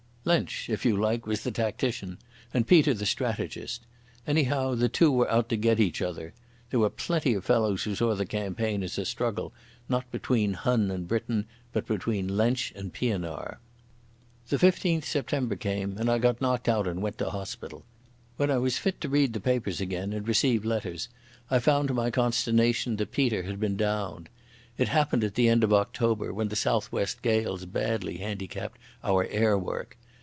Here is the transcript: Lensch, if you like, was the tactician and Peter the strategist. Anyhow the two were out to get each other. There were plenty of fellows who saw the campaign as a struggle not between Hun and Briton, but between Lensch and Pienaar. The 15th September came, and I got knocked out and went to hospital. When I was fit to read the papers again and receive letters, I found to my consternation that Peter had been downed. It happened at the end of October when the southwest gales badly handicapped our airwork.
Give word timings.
Lensch, 0.23 0.69
if 0.69 0.85
you 0.85 0.95
like, 0.97 1.25
was 1.25 1.41
the 1.41 1.49
tactician 1.49 2.19
and 2.53 2.67
Peter 2.67 2.93
the 2.93 3.07
strategist. 3.07 3.87
Anyhow 4.27 4.75
the 4.75 4.87
two 4.87 5.11
were 5.11 5.29
out 5.31 5.49
to 5.49 5.55
get 5.57 5.79
each 5.79 5.99
other. 5.99 6.35
There 6.69 6.79
were 6.79 6.91
plenty 6.91 7.33
of 7.33 7.43
fellows 7.43 7.81
who 7.83 7.95
saw 7.95 8.13
the 8.13 8.27
campaign 8.27 8.83
as 8.83 8.99
a 8.99 9.05
struggle 9.05 9.51
not 9.89 10.11
between 10.11 10.53
Hun 10.53 10.91
and 10.91 11.07
Briton, 11.07 11.47
but 11.73 11.87
between 11.87 12.37
Lensch 12.37 12.71
and 12.75 12.93
Pienaar. 12.93 13.57
The 14.49 14.57
15th 14.57 15.05
September 15.05 15.55
came, 15.55 15.97
and 15.97 16.07
I 16.07 16.19
got 16.19 16.39
knocked 16.39 16.69
out 16.69 16.85
and 16.87 17.01
went 17.01 17.17
to 17.17 17.31
hospital. 17.31 17.83
When 18.37 18.51
I 18.51 18.57
was 18.59 18.77
fit 18.77 19.01
to 19.01 19.09
read 19.09 19.33
the 19.33 19.39
papers 19.39 19.81
again 19.81 20.13
and 20.13 20.27
receive 20.27 20.63
letters, 20.63 21.09
I 21.49 21.57
found 21.57 21.87
to 21.87 21.95
my 21.95 22.11
consternation 22.11 22.97
that 22.97 23.11
Peter 23.11 23.41
had 23.41 23.59
been 23.59 23.75
downed. 23.75 24.29
It 24.77 24.89
happened 24.89 25.23
at 25.23 25.33
the 25.33 25.49
end 25.49 25.63
of 25.63 25.73
October 25.73 26.31
when 26.31 26.49
the 26.49 26.55
southwest 26.55 27.23
gales 27.23 27.65
badly 27.65 28.17
handicapped 28.19 28.77
our 29.03 29.25
airwork. 29.25 29.97